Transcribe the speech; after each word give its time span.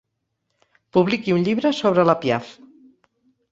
Publiqui 0.97 1.35
un 1.37 1.45
llibre 1.49 1.73
sobre 1.83 2.07
la 2.11 2.17
Piaff. 2.25 2.57